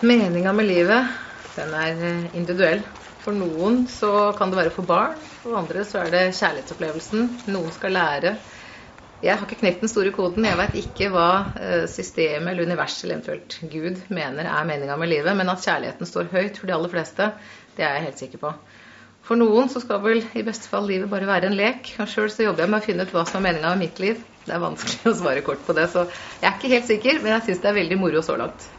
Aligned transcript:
Meninga 0.00 0.52
med 0.52 0.66
livet, 0.68 1.06
den 1.56 1.70
er 1.72 2.00
eh, 2.04 2.24
individuell. 2.36 2.82
For 3.24 3.32
noen 3.32 3.86
så 3.88 4.34
kan 4.36 4.50
det 4.52 4.58
være 4.58 4.72
for 4.74 4.84
barn, 4.84 5.14
for 5.40 5.56
andre 5.56 5.86
så 5.88 6.02
er 6.02 6.10
det 6.12 6.20
kjærlighetsopplevelsen. 6.36 7.30
Noen 7.48 7.72
skal 7.72 7.96
lære. 7.96 8.34
Jeg 9.24 9.32
har 9.32 9.46
ikke 9.46 9.62
knekt 9.62 9.86
den 9.86 9.88
store 9.88 10.12
koden. 10.12 10.44
Jeg 10.44 10.58
vet 10.60 10.76
ikke 10.82 11.08
hva 11.14 11.30
eh, 11.56 11.86
systemet 11.88 12.52
eller 12.52 12.68
universet 12.68 13.06
eller 13.06 13.16
eventuelt 13.16 13.56
Gud 13.72 14.04
mener 14.12 14.50
er 14.52 14.68
meninga 14.68 14.98
med 15.00 15.14
livet, 15.14 15.32
men 15.40 15.48
at 15.48 15.64
kjærligheten 15.64 16.12
står 16.12 16.28
høyt 16.34 16.60
for 16.60 16.68
de 16.68 16.76
aller 16.76 16.92
fleste, 16.92 17.32
det 17.80 17.88
er 17.88 17.96
jeg 17.96 18.06
helt 18.10 18.22
sikker 18.26 18.44
på. 18.44 18.52
For 19.24 19.40
noen 19.40 19.72
så 19.72 19.80
skal 19.80 20.04
vel 20.04 20.20
i 20.36 20.44
beste 20.44 20.68
fall 20.68 20.84
livet 20.92 21.08
bare 21.08 21.32
være 21.32 21.48
en 21.48 21.56
lek. 21.56 21.94
Og 22.04 22.12
sjøl 22.12 22.28
så 22.30 22.44
jobber 22.44 22.66
jeg 22.66 22.74
med 22.76 22.84
å 22.84 22.88
finne 22.90 23.08
ut 23.08 23.16
hva 23.16 23.24
som 23.24 23.40
er 23.40 23.48
meninga 23.48 23.72
med 23.72 23.88
mitt 23.88 24.04
liv. 24.04 24.20
Det 24.44 24.52
er 24.52 24.66
vanskelig 24.68 25.08
å 25.14 25.18
svare 25.24 25.48
kort 25.48 25.64
på 25.64 25.80
det, 25.80 25.88
så 25.96 26.04
jeg 26.04 26.50
er 26.52 26.58
ikke 26.60 26.74
helt 26.76 26.92
sikker, 26.92 27.24
men 27.24 27.38
jeg 27.38 27.48
syns 27.48 27.64
det 27.64 27.72
er 27.72 27.80
veldig 27.80 28.04
moro 28.04 28.28
så 28.28 28.36
langt. 28.44 28.74